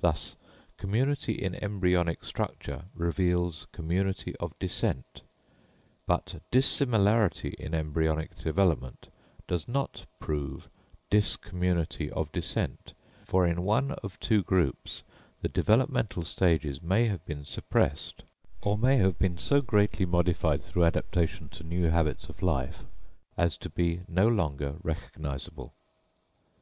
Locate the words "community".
0.78-1.34, 3.70-4.34